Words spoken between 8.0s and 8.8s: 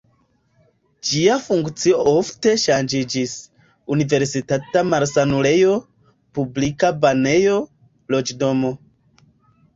loĝdomo.